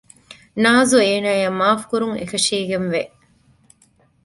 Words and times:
ނާޒު 0.63 0.95
އޭނާއަށް 1.05 1.57
މާފު 1.59 1.85
ކުރުން 1.91 2.15
އެކަށީގެންވެ 2.19 3.01